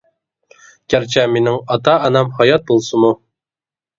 گەرچە 0.93 1.25
مىنىڭ 1.33 1.59
ئاتا 1.75 1.95
ئانام 2.07 2.31
ھايات 2.39 2.65
بولسىمۇ. 2.71 3.15